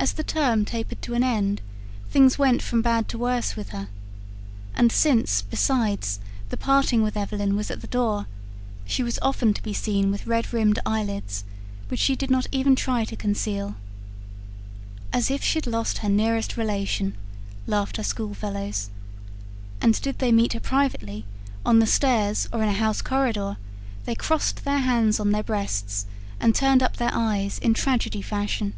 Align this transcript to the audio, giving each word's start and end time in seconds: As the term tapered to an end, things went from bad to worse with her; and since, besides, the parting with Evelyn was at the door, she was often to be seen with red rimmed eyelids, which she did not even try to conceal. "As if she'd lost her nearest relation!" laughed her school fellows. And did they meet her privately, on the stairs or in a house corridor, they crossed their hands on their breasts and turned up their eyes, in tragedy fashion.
As 0.00 0.12
the 0.12 0.22
term 0.22 0.64
tapered 0.64 1.02
to 1.02 1.14
an 1.14 1.24
end, 1.24 1.60
things 2.08 2.38
went 2.38 2.62
from 2.62 2.82
bad 2.82 3.08
to 3.08 3.18
worse 3.18 3.56
with 3.56 3.70
her; 3.70 3.88
and 4.76 4.92
since, 4.92 5.42
besides, 5.42 6.20
the 6.50 6.56
parting 6.56 7.02
with 7.02 7.16
Evelyn 7.16 7.56
was 7.56 7.68
at 7.68 7.80
the 7.80 7.88
door, 7.88 8.28
she 8.86 9.02
was 9.02 9.18
often 9.22 9.52
to 9.54 9.60
be 9.62 9.72
seen 9.72 10.12
with 10.12 10.28
red 10.28 10.52
rimmed 10.52 10.78
eyelids, 10.86 11.42
which 11.88 11.98
she 11.98 12.14
did 12.14 12.30
not 12.30 12.46
even 12.52 12.76
try 12.76 13.04
to 13.06 13.16
conceal. 13.16 13.74
"As 15.12 15.32
if 15.32 15.42
she'd 15.42 15.66
lost 15.66 15.98
her 15.98 16.08
nearest 16.08 16.56
relation!" 16.56 17.16
laughed 17.66 17.96
her 17.96 18.04
school 18.04 18.34
fellows. 18.34 18.90
And 19.80 20.00
did 20.00 20.20
they 20.20 20.30
meet 20.30 20.52
her 20.52 20.60
privately, 20.60 21.24
on 21.66 21.80
the 21.80 21.86
stairs 21.88 22.48
or 22.52 22.62
in 22.62 22.68
a 22.68 22.72
house 22.72 23.02
corridor, 23.02 23.56
they 24.04 24.14
crossed 24.14 24.64
their 24.64 24.78
hands 24.78 25.18
on 25.18 25.32
their 25.32 25.42
breasts 25.42 26.06
and 26.38 26.54
turned 26.54 26.84
up 26.84 26.98
their 26.98 27.10
eyes, 27.12 27.58
in 27.58 27.74
tragedy 27.74 28.22
fashion. 28.22 28.74